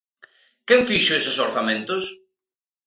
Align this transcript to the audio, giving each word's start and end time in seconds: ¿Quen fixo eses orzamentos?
¿Quen 0.67 0.81
fixo 0.89 1.11
eses 1.19 1.41
orzamentos? 1.47 2.03